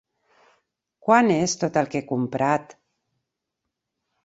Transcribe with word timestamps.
Quant 1.07 1.29
és 1.35 1.53
tot 1.65 1.77
el 1.83 1.91
que 1.93 2.01
he 2.03 2.07
comprat? 2.13 2.75